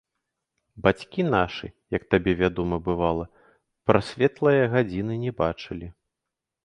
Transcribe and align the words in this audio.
Бацькі 0.85 1.25
нашы, 1.33 1.67
як 1.97 2.03
табе 2.13 2.31
вядома, 2.41 2.75
бывала, 2.87 3.25
прасветлае 3.91 4.59
гадзіны 4.73 5.13
не 5.27 5.31
бачылі. 5.43 5.87